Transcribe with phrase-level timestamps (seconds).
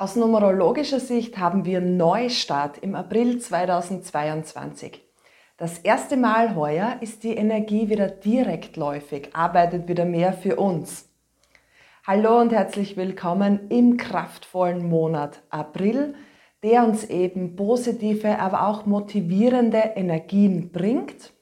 [0.00, 5.02] Aus numerologischer Sicht haben wir Neustart im April 2022.
[5.56, 11.08] Das erste Mal heuer ist die Energie wieder direktläufig, arbeitet wieder mehr für uns.
[12.06, 16.14] Hallo und herzlich willkommen im kraftvollen Monat April,
[16.62, 21.32] der uns eben positive, aber auch motivierende Energien bringt.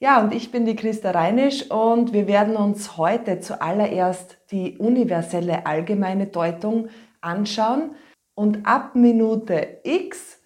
[0.00, 5.66] Ja, und ich bin die Christa Reinisch und wir werden uns heute zuallererst die universelle
[5.66, 6.88] allgemeine Deutung
[7.26, 7.94] anschauen.
[8.34, 10.40] Und ab Minute X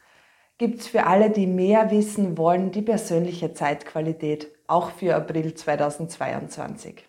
[0.58, 7.04] gibt es für alle, die mehr wissen wollen, die persönliche Zeitqualität, auch für April 2022.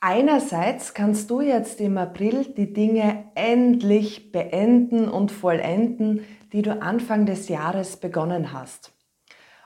[0.00, 7.26] Einerseits kannst du jetzt im April die Dinge endlich beenden und vollenden, die du Anfang
[7.26, 8.92] des Jahres begonnen hast.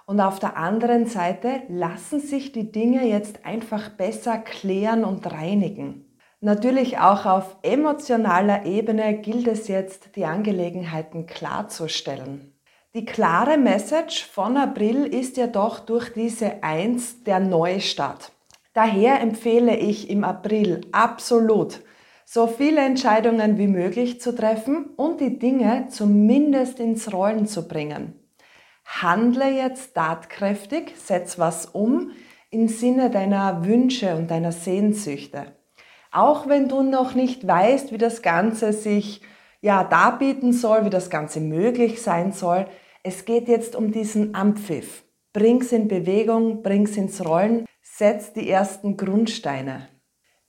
[0.06, 6.11] Und auf der anderen Seite lassen sich die Dinge jetzt einfach besser klären und reinigen.
[6.45, 12.52] Natürlich auch auf emotionaler Ebene gilt es jetzt, die Angelegenheiten klarzustellen.
[12.96, 18.33] Die klare Message von April ist ja doch durch diese Eins der Neustart.
[18.75, 21.78] Daher empfehle ich im April absolut,
[22.25, 28.19] so viele Entscheidungen wie möglich zu treffen und die Dinge zumindest ins Rollen zu bringen.
[28.84, 32.11] Handle jetzt tatkräftig, setz was um
[32.50, 35.61] im Sinne deiner Wünsche und deiner Sehnsüchte.
[36.12, 39.22] Auch wenn du noch nicht weißt, wie das Ganze sich
[39.62, 42.66] ja darbieten soll, wie das Ganze möglich sein soll,
[43.02, 45.04] es geht jetzt um diesen Ampfiff.
[45.32, 49.88] Bring's in Bewegung, bring's ins Rollen, setz die ersten Grundsteine.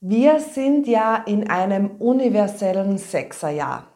[0.00, 3.88] Wir sind ja in einem universellen Sechserjahr.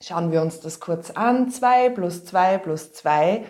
[0.00, 1.50] Schauen wir uns das kurz an.
[1.50, 3.44] 2 plus 2 plus 2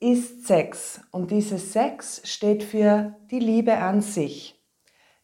[0.00, 1.00] ist 6.
[1.12, 4.59] Und diese 6 steht für die Liebe an sich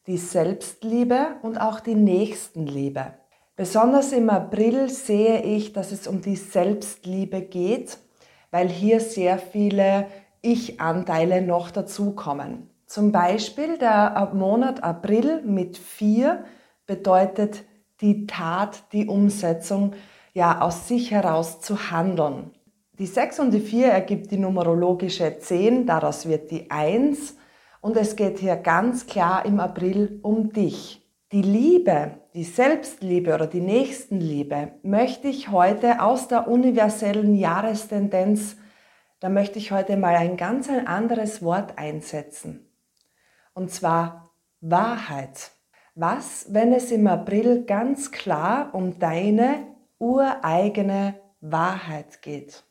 [0.07, 3.15] die Selbstliebe und auch die Nächstenliebe.
[3.57, 7.99] Besonders im April sehe ich, dass es um die Selbstliebe geht,
[8.51, 10.07] weil hier sehr viele
[10.43, 12.71] Ich-Anteile noch dazukommen.
[12.87, 16.45] Zum Beispiel der Monat April mit 4
[16.87, 17.65] bedeutet
[18.01, 19.95] die Tat, die Umsetzung,
[20.35, 22.51] ja aus sich heraus zu handeln.
[22.99, 27.37] Die 6 und die 4 ergibt die numerologische 10, daraus wird die 1
[27.87, 31.09] und es geht hier ganz klar im April um dich.
[31.31, 38.57] Die Liebe, die Selbstliebe oder die Nächstenliebe möchte ich heute aus der universellen Jahrestendenz,
[39.21, 42.69] da möchte ich heute mal ein ganz ein anderes Wort einsetzen.
[43.55, 45.53] Und zwar Wahrheit.
[45.95, 49.65] Was, wenn es im April ganz klar um deine
[50.01, 52.65] ureigene Wahrheit geht?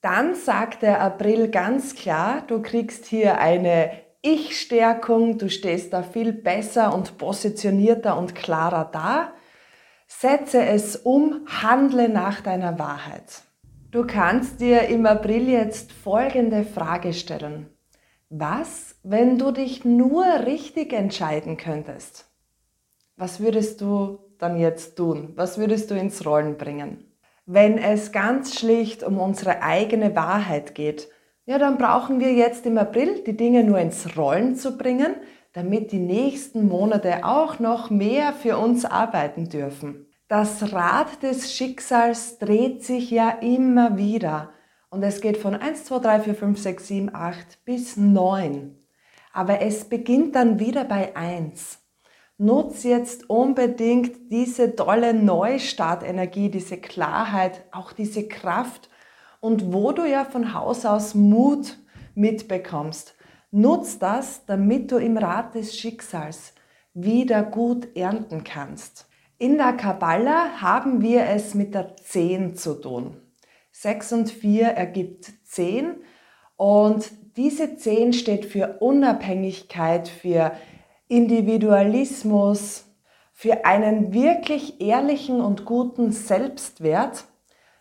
[0.00, 3.90] Dann sagt der April ganz klar, du kriegst hier eine
[4.22, 9.32] ich-Stärkung, du stehst da viel besser und positionierter und klarer da.
[10.06, 13.42] Setze es um, handle nach deiner Wahrheit.
[13.90, 17.68] Du kannst dir im April jetzt folgende Frage stellen.
[18.28, 22.26] Was, wenn du dich nur richtig entscheiden könntest?
[23.16, 25.32] Was würdest du dann jetzt tun?
[25.34, 27.04] Was würdest du ins Rollen bringen?
[27.46, 31.08] Wenn es ganz schlicht um unsere eigene Wahrheit geht,
[31.50, 35.16] ja, dann brauchen wir jetzt im April die Dinge nur ins Rollen zu bringen,
[35.52, 40.06] damit die nächsten Monate auch noch mehr für uns arbeiten dürfen.
[40.28, 44.50] Das Rad des Schicksals dreht sich ja immer wieder
[44.90, 48.78] und es geht von 1, 2, 3, 4, 5, 6, 7, 8 bis 9.
[49.32, 51.80] Aber es beginnt dann wieder bei 1.
[52.38, 58.88] Nutz jetzt unbedingt diese tolle Neustartenergie, diese Klarheit, auch diese Kraft
[59.40, 61.78] und wo du ja von Haus aus Mut
[62.14, 63.14] mitbekommst.
[63.50, 66.54] Nutz das, damit du im Rat des Schicksals
[66.94, 69.08] wieder gut ernten kannst.
[69.38, 73.16] In der Kabbala haben wir es mit der 10 zu tun.
[73.72, 75.96] 6 und 4 ergibt 10
[76.56, 80.52] und diese 10 steht für Unabhängigkeit, für
[81.08, 82.84] Individualismus,
[83.32, 87.24] für einen wirklich ehrlichen und guten Selbstwert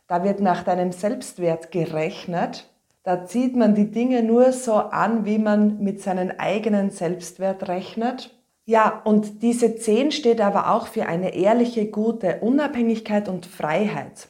[0.10, 2.68] da wird nach deinem Selbstwert gerechnet.
[3.04, 8.36] Da zieht man die Dinge nur so an, wie man mit seinem eigenen Selbstwert rechnet.
[8.66, 14.30] Ja, und diese 10 steht aber auch für eine ehrliche, gute Unabhängigkeit und Freiheit.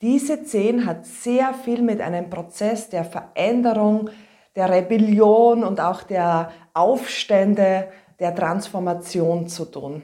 [0.00, 4.08] Diese 10 hat sehr viel mit einem Prozess der Veränderung,
[4.56, 7.88] der Rebellion und auch der Aufstände,
[8.20, 10.02] der Transformation zu tun.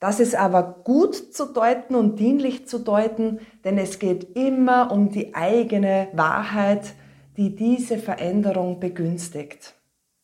[0.00, 5.10] Das ist aber gut zu deuten und dienlich zu deuten, denn es geht immer um
[5.10, 6.94] die eigene Wahrheit,
[7.36, 9.74] die diese Veränderung begünstigt.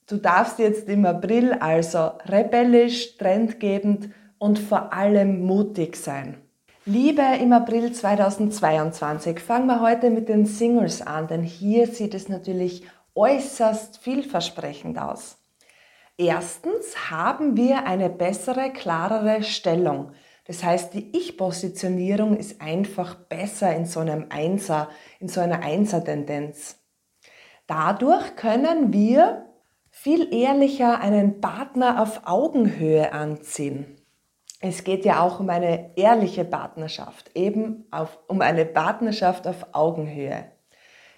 [0.08, 4.08] Du darfst jetzt im April also rebellisch, trendgebend
[4.38, 6.38] und vor allem mutig sein.
[6.87, 9.40] Liebe im April 2022.
[9.40, 12.84] Fangen wir heute mit den Singles an, denn hier sieht es natürlich
[13.14, 15.37] äußerst vielversprechend aus.
[16.19, 20.13] Erstens haben wir eine bessere, klarere Stellung.
[20.47, 24.89] Das heißt, die Ich-Positionierung ist einfach besser in so einem Einser,
[25.21, 26.79] in so einer Einser-Tendenz.
[27.67, 29.47] Dadurch können wir
[29.91, 33.97] viel ehrlicher einen Partner auf Augenhöhe anziehen.
[34.61, 40.45] Es geht ja auch um eine ehrliche Partnerschaft, eben auf, um eine Partnerschaft auf Augenhöhe.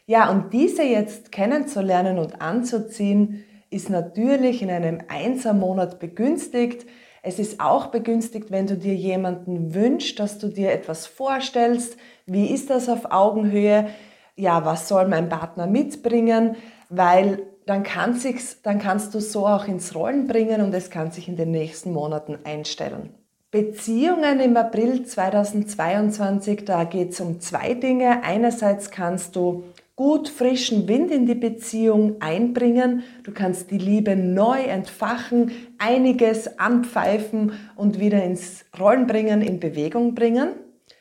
[0.07, 6.87] Ja, und diese jetzt kennenzulernen und anzuziehen, ist natürlich in einem Einsermonat begünstigt.
[7.23, 11.97] Es ist auch begünstigt, wenn du dir jemanden wünschst, dass du dir etwas vorstellst.
[12.27, 13.89] Wie ist das auf Augenhöhe?
[14.37, 16.57] Ja, was soll mein Partner mitbringen?
[16.89, 21.11] Weil dann, kann sich's, dann kannst du so auch ins Rollen bringen und es kann
[21.11, 23.15] sich in den nächsten Monaten einstellen.
[23.51, 28.23] Beziehungen im April 2022, da geht es um zwei Dinge.
[28.23, 29.65] Einerseits kannst du
[29.99, 37.55] gut frischen Wind in die Beziehung einbringen, du kannst die Liebe neu entfachen, einiges anpfeifen
[37.75, 40.51] und wieder ins Rollen bringen, in Bewegung bringen.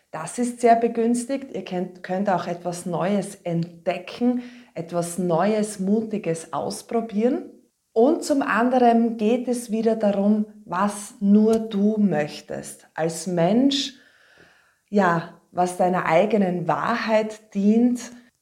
[0.10, 1.54] Das ist sehr begünstigt.
[1.54, 4.42] Ihr könnt, könnt auch etwas Neues entdecken,
[4.74, 7.52] etwas Neues, Mutiges ausprobieren.
[7.94, 12.88] Und zum anderen geht es wieder darum, was nur du möchtest.
[12.96, 13.94] Als Mensch,
[14.90, 18.00] ja, was deiner eigenen Wahrheit dient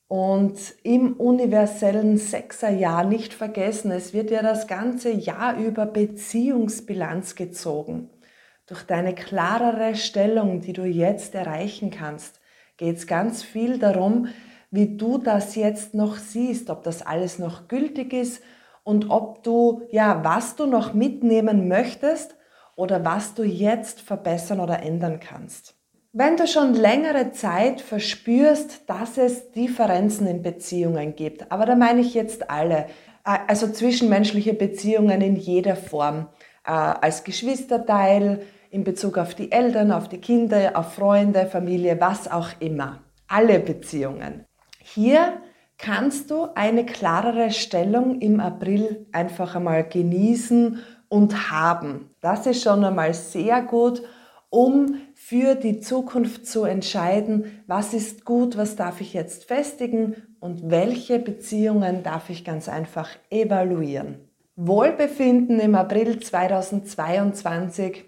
[0.07, 8.09] und im universellen Sechserjahr nicht vergessen, es wird ja das ganze Jahr über Beziehungsbilanz gezogen.
[8.67, 12.39] Durch deine klarere Stellung, die du jetzt erreichen kannst,
[12.77, 14.27] geht es ganz viel darum,
[14.71, 18.43] wie du das jetzt noch siehst, ob das alles noch gültig ist
[18.83, 22.35] und ob du, ja, was du noch mitnehmen möchtest
[22.75, 25.75] oder was du jetzt verbessern oder ändern kannst.
[26.17, 31.99] Wenn du schon längere Zeit verspürst, dass es Differenzen in Beziehungen gibt, aber da meine
[31.99, 32.85] ich jetzt alle,
[33.25, 36.29] äh, also zwischenmenschliche Beziehungen in jeder Form,
[36.65, 42.31] äh, als Geschwisterteil, in Bezug auf die Eltern, auf die Kinder, auf Freunde, Familie, was
[42.31, 43.01] auch immer.
[43.27, 44.45] Alle Beziehungen.
[44.79, 45.41] Hier
[45.77, 50.79] kannst du eine klarere Stellung im April einfach einmal genießen
[51.09, 52.11] und haben.
[52.21, 54.01] Das ist schon einmal sehr gut,
[54.49, 54.95] um
[55.27, 61.17] für die Zukunft zu entscheiden, was ist gut, was darf ich jetzt festigen und welche
[61.17, 64.29] Beziehungen darf ich ganz einfach evaluieren.
[64.55, 68.05] Wohlbefinden im April 2022.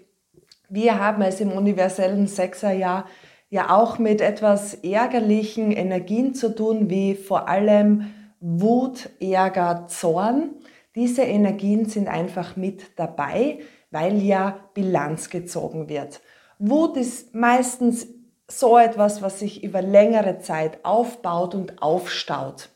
[0.68, 3.04] Wir haben es im universellen Sechserjahr
[3.50, 10.50] ja auch mit etwas ärgerlichen Energien zu tun, wie vor allem Wut, Ärger, Zorn.
[10.94, 13.58] Diese Energien sind einfach mit dabei,
[13.90, 16.20] weil ja Bilanz gezogen wird.
[16.58, 18.08] Wut ist meistens
[18.48, 22.70] so etwas, was sich über längere Zeit aufbaut und aufstaut.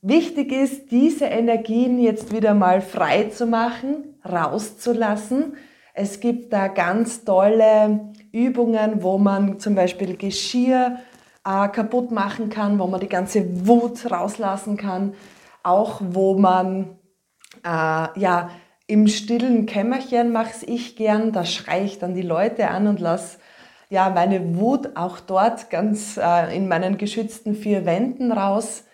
[0.00, 5.56] Wichtig ist, diese Energien jetzt wieder mal frei zu machen, rauszulassen.
[5.92, 10.98] Es gibt da ganz tolle Übungen, wo man zum Beispiel Geschirr
[11.44, 15.14] äh, kaputt machen kann, wo man die ganze Wut rauslassen kann,
[15.64, 16.98] auch wo man
[17.64, 18.50] äh, ja
[18.88, 23.38] im stillen Kämmerchen mache ich gern, da schreie ich dann die Leute an und lasse
[23.90, 28.84] ja meine Wut auch dort ganz äh, in meinen geschützten vier Wänden raus.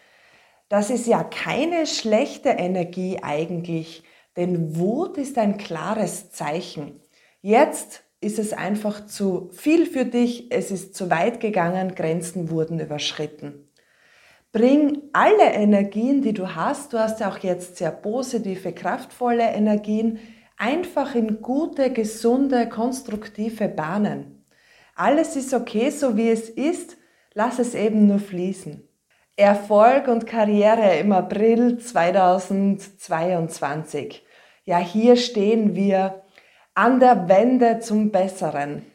[0.69, 4.03] Das ist ja keine schlechte Energie eigentlich,
[4.37, 7.01] denn Wut ist ein klares Zeichen.
[7.41, 12.81] Jetzt ist es einfach zu viel für dich, es ist zu weit gegangen, Grenzen wurden
[12.81, 13.64] überschritten.
[14.55, 20.21] Bring alle Energien, die du hast, du hast ja auch jetzt sehr positive, kraftvolle Energien,
[20.57, 24.45] einfach in gute, gesunde, konstruktive Bahnen.
[24.95, 26.97] Alles ist okay, so wie es ist,
[27.33, 28.89] lass es eben nur fließen.
[29.35, 34.25] Erfolg und Karriere im April 2022.
[34.67, 36.23] Ja, hier stehen wir
[36.75, 38.87] an der Wende zum Besseren.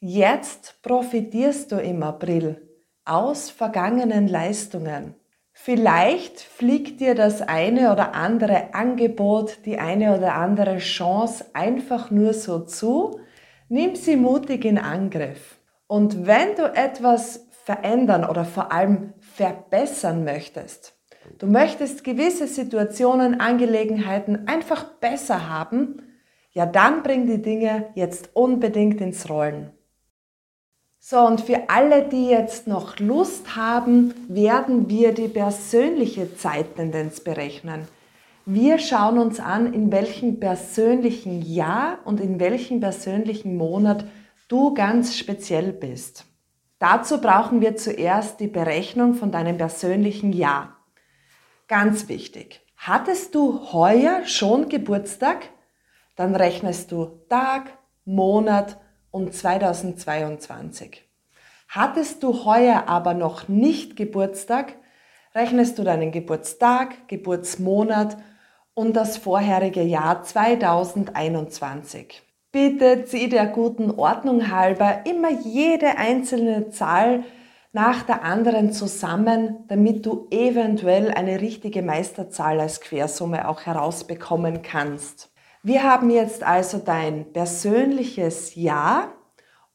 [0.00, 2.71] Jetzt profitierst du im April
[3.04, 5.14] aus vergangenen Leistungen.
[5.52, 12.32] Vielleicht fliegt dir das eine oder andere Angebot, die eine oder andere Chance einfach nur
[12.32, 13.20] so zu.
[13.68, 15.58] Nimm sie mutig in Angriff.
[15.86, 20.98] Und wenn du etwas verändern oder vor allem verbessern möchtest,
[21.38, 26.02] du möchtest gewisse Situationen, Angelegenheiten einfach besser haben,
[26.50, 29.70] ja dann bring die Dinge jetzt unbedingt ins Rollen.
[31.04, 37.88] So, und für alle, die jetzt noch Lust haben, werden wir die persönliche Zeittendenz berechnen.
[38.46, 44.04] Wir schauen uns an, in welchem persönlichen Jahr und in welchem persönlichen Monat
[44.46, 46.24] du ganz speziell bist.
[46.78, 50.76] Dazu brauchen wir zuerst die Berechnung von deinem persönlichen Jahr.
[51.66, 52.60] Ganz wichtig.
[52.76, 55.48] Hattest du heuer schon Geburtstag?
[56.14, 58.78] Dann rechnest du Tag, Monat
[59.12, 61.04] und 2022.
[61.68, 64.74] Hattest du heuer aber noch nicht Geburtstag,
[65.34, 68.16] rechnest du deinen Geburtstag, Geburtsmonat
[68.74, 72.22] und das vorherige Jahr 2021.
[72.50, 77.24] Bitte zieh der guten Ordnung halber immer jede einzelne Zahl
[77.72, 85.31] nach der anderen zusammen, damit du eventuell eine richtige Meisterzahl als Quersumme auch herausbekommen kannst.
[85.64, 89.12] Wir haben jetzt also dein persönliches Jahr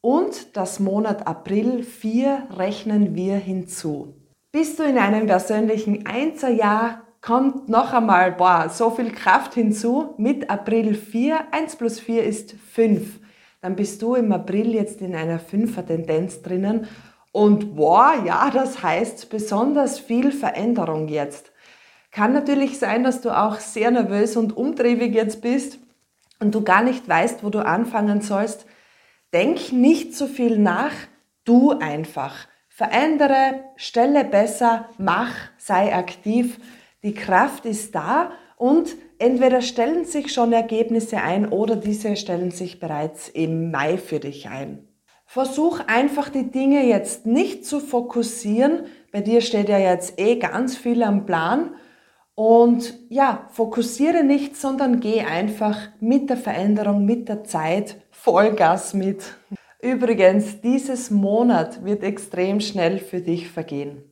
[0.02, 4.14] und das Monat April 4 rechnen wir hinzu.
[4.52, 10.14] Bist du in einem persönlichen Einserjahr, kommt noch einmal boah, so viel Kraft hinzu.
[10.18, 13.22] Mit April 4, 1 plus 4 ist 5.
[13.62, 16.88] Dann bist du im April jetzt in einer 5er Tendenz drinnen.
[17.32, 21.54] Und boah, ja, das heißt besonders viel Veränderung jetzt.
[22.18, 25.78] Kann natürlich sein, dass du auch sehr nervös und umtriebig jetzt bist
[26.40, 28.66] und du gar nicht weißt, wo du anfangen sollst.
[29.36, 30.94] Denk nicht zu viel nach,
[31.44, 32.48] du einfach.
[32.70, 36.60] Verändere, stelle besser, mach, sei aktiv
[37.04, 42.80] die Kraft ist da und entweder stellen sich schon Ergebnisse ein oder diese stellen sich
[42.80, 44.88] bereits im Mai für dich ein.
[45.28, 48.86] Versuch einfach die Dinge jetzt nicht zu fokussieren.
[49.12, 51.76] Bei dir steht ja jetzt eh ganz viel am Plan.
[52.40, 59.24] Und ja, fokussiere nicht, sondern geh einfach mit der Veränderung, mit der Zeit Vollgas mit.
[59.82, 64.04] Übrigens, dieses Monat wird extrem schnell für dich vergehen.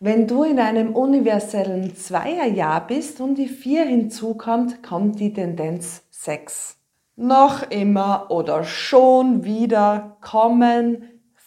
[0.00, 6.78] Wenn du in einem universellen Zweierjahr bist und die 4 hinzukommt, kommt die Tendenz 6.
[7.16, 11.04] Noch immer oder schon wieder kommen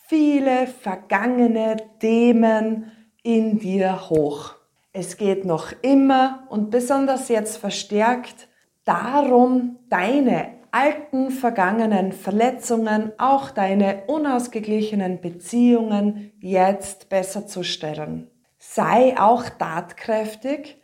[0.07, 2.91] viele vergangene Themen
[3.23, 4.58] in dir hoch.
[4.91, 8.47] Es geht noch immer und besonders jetzt verstärkt
[8.85, 18.29] darum, deine alten vergangenen Verletzungen, auch deine unausgeglichenen Beziehungen jetzt besser zu stellen
[18.59, 20.77] sei auch tatkräftig.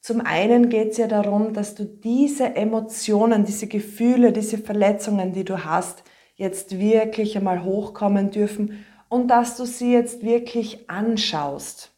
[0.00, 5.44] Zum einen geht es ja darum, dass du diese Emotionen, diese Gefühle, diese Verletzungen, die
[5.44, 6.02] du hast,
[6.34, 11.89] jetzt wirklich einmal hochkommen dürfen und dass du sie jetzt wirklich anschaust.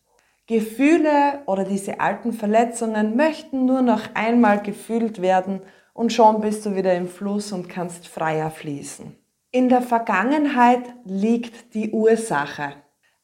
[0.53, 5.63] Gefühle oder diese alten Verletzungen möchten nur noch einmal gefühlt werden
[5.95, 9.17] und schon bist du wieder im Fluss und kannst freier fließen.
[9.51, 12.75] In der Vergangenheit liegt die Ursache.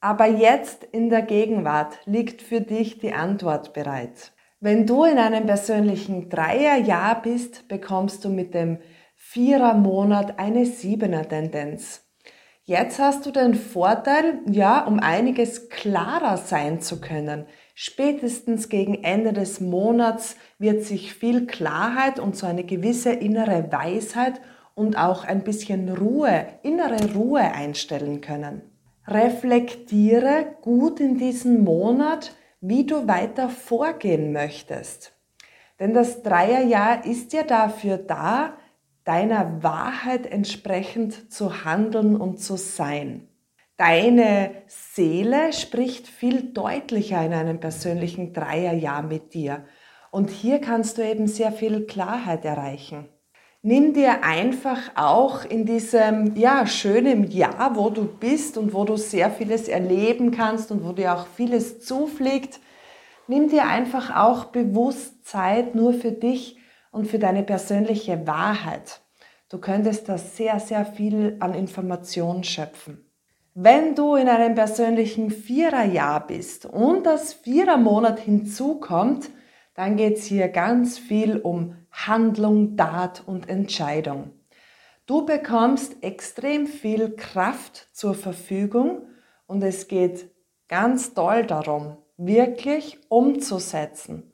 [0.01, 4.33] Aber jetzt in der Gegenwart liegt für dich die Antwort bereit.
[4.61, 8.79] Wenn du in einem persönlichen Dreierjahr bist, bekommst du mit dem
[9.17, 12.08] Vierermonat eine Siebener-Tendenz.
[12.69, 17.47] Jetzt hast du den Vorteil, ja, um einiges klarer sein zu können.
[17.75, 24.41] Spätestens gegen Ende des Monats wird sich viel Klarheit und so eine gewisse innere Weisheit
[24.75, 28.61] und auch ein bisschen Ruhe, innere Ruhe einstellen können
[29.09, 35.13] reflektiere gut in diesem Monat, wie du weiter vorgehen möchtest.
[35.81, 38.55] Denn das Dreierjahr ist ja dafür da,
[39.09, 43.27] deiner Wahrheit entsprechend zu handeln und zu sein.
[43.79, 49.65] Deine Seele spricht viel deutlicher in einem persönlichen Dreierjahr mit dir.
[50.11, 53.09] Und hier kannst du eben sehr viel Klarheit erreichen.
[53.63, 58.97] Nimm dir einfach auch in diesem ja, schönen Jahr, wo du bist und wo du
[58.97, 62.61] sehr vieles erleben kannst und wo dir auch vieles zufliegt,
[63.27, 66.58] nimm dir einfach auch bewusst Zeit nur für dich
[66.91, 69.01] und für deine persönliche Wahrheit.
[69.49, 73.05] Du könntest da sehr, sehr viel an Informationen schöpfen.
[73.55, 79.31] Wenn du in einem persönlichen Viererjahr bist und das Vierermonat hinzukommt,
[79.75, 84.33] dann geht es hier ganz viel um Handlung, Tat und Entscheidung.
[85.07, 89.03] Du bekommst extrem viel Kraft zur Verfügung
[89.47, 90.31] und es geht
[90.69, 94.33] ganz doll darum, wirklich umzusetzen.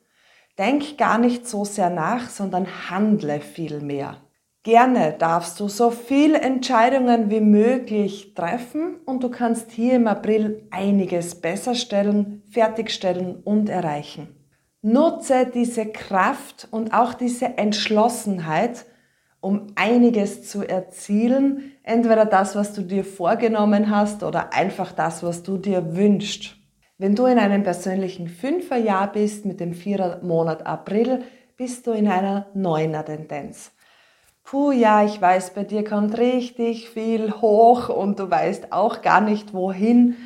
[0.59, 4.19] Denk gar nicht so sehr nach, sondern handle viel mehr.
[4.63, 10.67] Gerne darfst du so viele Entscheidungen wie möglich treffen und du kannst hier im April
[10.71, 14.29] einiges besser stellen, fertigstellen und erreichen.
[14.81, 18.87] Nutze diese Kraft und auch diese Entschlossenheit,
[19.41, 21.73] um einiges zu erzielen.
[21.83, 26.57] Entweder das, was du dir vorgenommen hast oder einfach das, was du dir wünschst.
[26.97, 31.25] Wenn du in einem persönlichen Fünferjahr bist mit dem Vierermonat April,
[31.57, 33.73] bist du in einer Neuner Tendenz.
[34.45, 39.21] puh, ja, ich weiß, bei dir kommt richtig viel hoch und du weißt auch gar
[39.21, 40.17] nicht wohin.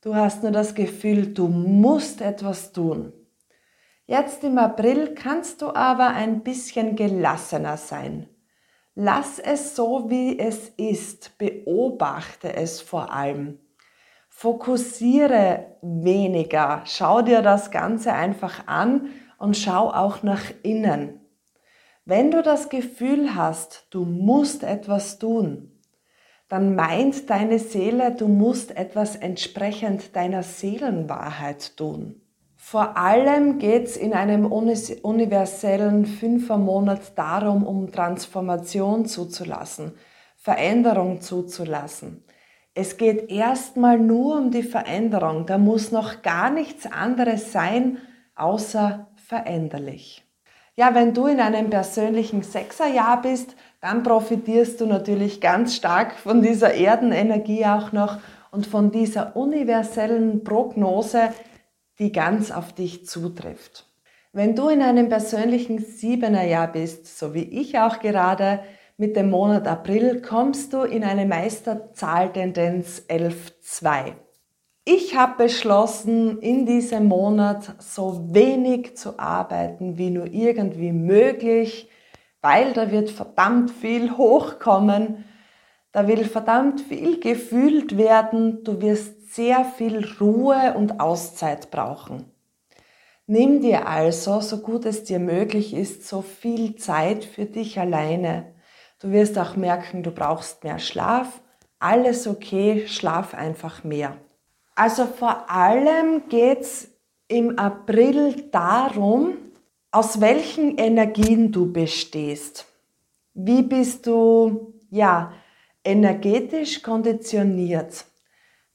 [0.00, 3.12] Du hast nur das Gefühl, du musst etwas tun.
[4.06, 8.28] Jetzt im April kannst du aber ein bisschen gelassener sein.
[8.94, 11.36] Lass es so, wie es ist.
[11.38, 13.58] Beobachte es vor allem.
[14.42, 16.82] Fokussiere weniger.
[16.84, 21.20] Schau dir das Ganze einfach an und schau auch nach innen.
[22.04, 25.80] Wenn du das Gefühl hast, du musst etwas tun,
[26.48, 32.20] dann meint deine Seele, du musst etwas entsprechend deiner Seelenwahrheit tun.
[32.56, 39.92] Vor allem geht es in einem universellen Fünfermonat darum, um Transformation zuzulassen,
[40.36, 42.24] Veränderung zuzulassen.
[42.74, 45.44] Es geht erstmal nur um die Veränderung.
[45.46, 47.98] Da muss noch gar nichts anderes sein,
[48.34, 50.24] außer veränderlich.
[50.74, 56.40] Ja, wenn du in einem persönlichen Sechserjahr bist, dann profitierst du natürlich ganz stark von
[56.40, 61.28] dieser Erdenenergie auch noch und von dieser universellen Prognose,
[61.98, 63.86] die ganz auf dich zutrifft.
[64.32, 68.60] Wenn du in einem persönlichen Siebenerjahr bist, so wie ich auch gerade,
[69.02, 74.12] mit dem Monat April kommst du in eine Meisterzahltendenz 11.2.
[74.84, 81.90] Ich habe beschlossen, in diesem Monat so wenig zu arbeiten wie nur irgendwie möglich,
[82.42, 85.24] weil da wird verdammt viel hochkommen,
[85.90, 92.26] da will verdammt viel gefühlt werden, du wirst sehr viel Ruhe und Auszeit brauchen.
[93.26, 98.52] Nimm dir also, so gut es dir möglich ist, so viel Zeit für dich alleine.
[99.02, 101.40] Du wirst auch merken, du brauchst mehr Schlaf.
[101.80, 104.16] Alles okay, schlaf einfach mehr.
[104.76, 106.86] Also vor allem geht's
[107.26, 109.34] im April darum,
[109.90, 112.64] aus welchen Energien du bestehst.
[113.34, 115.32] Wie bist du, ja,
[115.82, 118.04] energetisch konditioniert?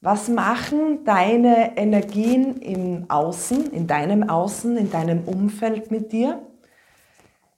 [0.02, 6.38] Was machen deine Energien im Außen, in deinem Außen, in deinem Umfeld mit dir?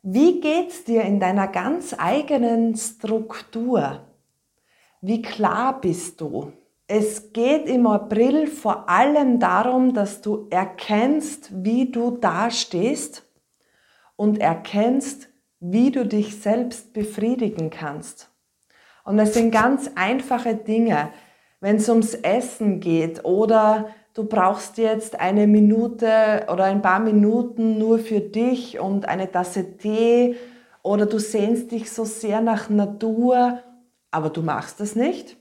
[0.03, 4.07] Wie geht's dir in deiner ganz eigenen Struktur?
[5.03, 6.55] Wie klar bist du?
[6.87, 13.27] Es geht im April vor allem darum, dass du erkennst, wie du dastehst
[14.17, 15.29] und erkennst,
[15.61, 18.31] wie du dich selbst befriedigen kannst.
[19.05, 21.13] Und es sind ganz einfache Dinge,
[21.61, 27.79] wenn es ums Essen geht oder du brauchst jetzt eine Minute oder ein paar Minuten
[27.79, 30.37] nur für dich und eine Tasse Tee
[30.83, 33.61] oder du sehnst dich so sehr nach Natur,
[34.11, 35.37] aber du machst es nicht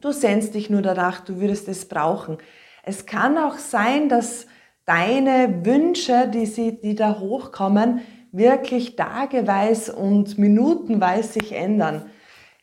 [0.00, 2.36] Du sehnst dich nur danach, du würdest es brauchen.
[2.82, 4.46] Es kann auch sein, dass
[4.84, 12.10] deine Wünsche, die, sie, die da hochkommen, wirklich tageweise und minutenweise sich ändern.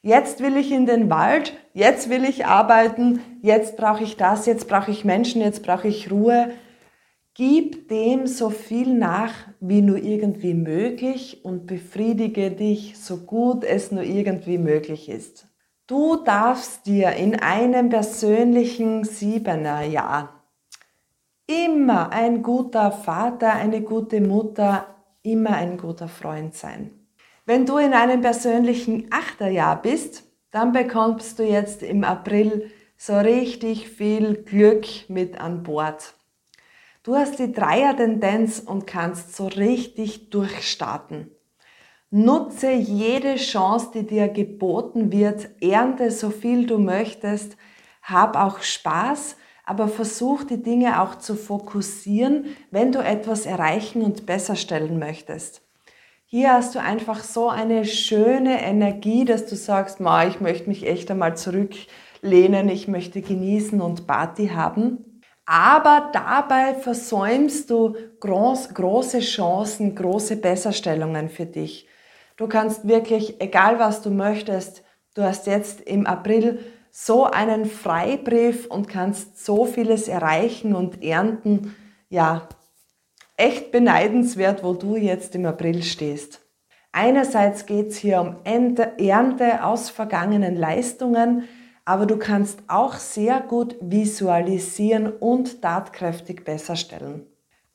[0.05, 4.67] Jetzt will ich in den Wald, jetzt will ich arbeiten, jetzt brauche ich das, jetzt
[4.67, 6.51] brauche ich Menschen, jetzt brauche ich Ruhe.
[7.33, 13.93] Gib dem so viel nach, wie nur irgendwie möglich und befriedige dich so gut es
[13.93, 15.47] nur irgendwie möglich ist.
[15.87, 20.43] Du darfst dir in einem persönlichen Siebener Jahr
[21.47, 24.85] immer ein guter Vater, eine gute Mutter,
[25.21, 27.02] immer ein guter Freund sein.
[27.45, 33.89] Wenn du in einem persönlichen Achterjahr bist, dann bekommst du jetzt im April so richtig
[33.89, 36.13] viel Glück mit an Bord.
[37.03, 41.31] Du hast die Dreier-Tendenz und kannst so richtig durchstarten.
[42.11, 47.57] Nutze jede Chance, die dir geboten wird, ernte so viel du möchtest,
[48.03, 54.25] hab auch Spaß, aber versuch die Dinge auch zu fokussieren, wenn du etwas erreichen und
[54.25, 55.61] besser stellen möchtest.
[56.35, 60.87] Hier hast du einfach so eine schöne Energie, dass du sagst, Ma, ich möchte mich
[60.87, 65.21] echt einmal zurücklehnen, ich möchte genießen und Party haben.
[65.45, 71.87] Aber dabei versäumst du groß, große Chancen, große Besserstellungen für dich.
[72.35, 78.65] Du kannst wirklich, egal was du möchtest, du hast jetzt im April so einen Freibrief
[78.65, 81.75] und kannst so vieles erreichen und ernten.
[82.09, 82.49] Ja,
[83.37, 86.41] echt beneidenswert, wo du jetzt im April stehst.
[86.91, 91.47] Einerseits geht es hier um Ernte aus vergangenen Leistungen,
[91.85, 97.25] aber du kannst auch sehr gut visualisieren und tatkräftig besser stellen.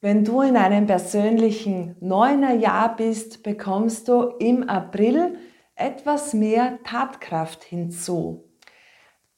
[0.00, 5.36] Wenn du in einem persönlichen Neunerjahr bist, bekommst du im April
[5.74, 8.44] etwas mehr Tatkraft hinzu.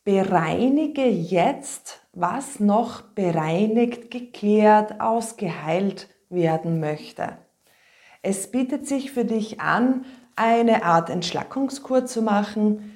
[0.04, 7.36] Bereinige jetzt, was noch bereinigt, geklärt, ausgeheilt werden möchte.
[8.22, 10.04] Es bietet sich für dich an,
[10.36, 12.92] eine Art Entschlackungskur zu machen.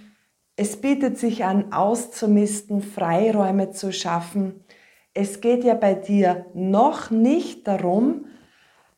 [0.56, 4.64] Es bietet sich an, auszumisten, Freiräume zu schaffen.
[5.12, 8.26] Es geht ja bei dir noch nicht darum,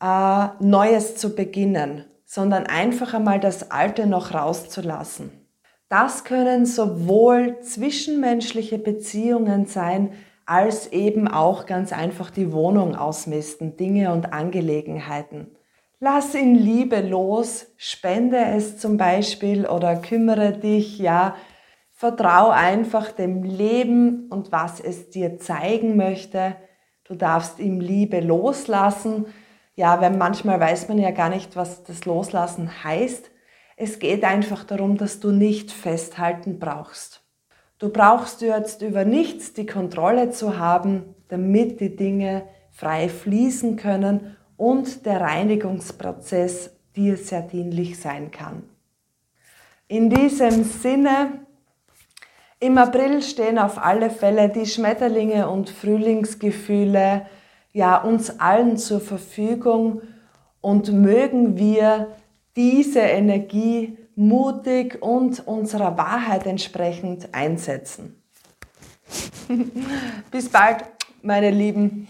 [0.02, 5.30] äh, Neues zu beginnen, sondern einfach einmal das Alte noch rauszulassen.
[5.88, 10.12] Das können sowohl zwischenmenschliche Beziehungen sein,
[10.46, 15.56] als eben auch ganz einfach die Wohnung ausmisten, Dinge und Angelegenheiten.
[15.98, 21.34] Lass in Liebe los, spende es zum Beispiel oder kümmere dich, ja,
[21.92, 26.56] vertrau einfach dem Leben und was es dir zeigen möchte.
[27.04, 29.26] Du darfst ihm Liebe loslassen.
[29.74, 33.30] Ja, weil manchmal weiß man ja gar nicht, was das Loslassen heißt.
[33.76, 37.25] Es geht einfach darum, dass du nicht festhalten brauchst.
[37.78, 44.36] Du brauchst jetzt über nichts die Kontrolle zu haben, damit die Dinge frei fließen können
[44.56, 48.62] und der Reinigungsprozess dir sehr dienlich sein kann.
[49.88, 51.46] In diesem Sinne,
[52.58, 57.26] im April stehen auf alle Fälle die Schmetterlinge und Frühlingsgefühle
[57.72, 60.00] ja uns allen zur Verfügung
[60.62, 62.16] und mögen wir
[62.56, 68.20] diese Energie mutig und unserer Wahrheit entsprechend einsetzen.
[70.30, 70.84] Bis bald,
[71.22, 72.08] meine Lieben.